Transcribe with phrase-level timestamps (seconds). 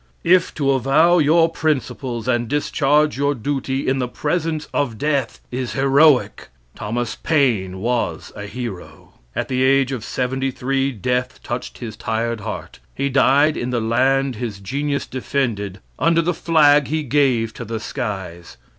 [0.23, 5.73] If to avow your principles and discharge your duty in the presence of death is
[5.73, 9.13] heroic, Thomas Paine was a hero.
[9.35, 12.79] At the age of 73, death touched his tired heart.
[12.95, 17.79] He died in the land his genius defended, under the flag he gave to the
[17.79, 18.57] skies.